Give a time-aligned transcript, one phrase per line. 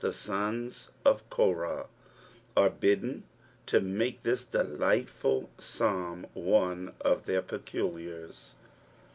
[0.01, 1.85] the sous of Koiah,
[2.57, 3.23] are bidden
[3.67, 8.55] to make this delighlfvl Psnlm one qf tkeir peculiars.